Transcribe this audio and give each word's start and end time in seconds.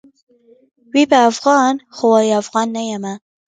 وي 0.91 1.03
به 1.09 1.19
افغان؛ 1.31 1.73
خو 1.95 2.03
وايي 2.13 2.33
افغان 2.41 2.67
نه 2.77 2.81
یمه 2.91 3.13